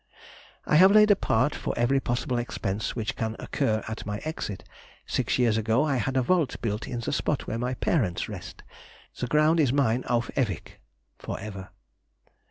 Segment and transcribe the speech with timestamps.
[0.65, 4.63] I have laid apart for every possible expense which can occur at my exit.
[5.05, 8.63] Six years ago I had a vault built in the spot where my parents rest.
[9.19, 10.69] The ground is mine auf ewig
[11.19, 11.69] (for ever).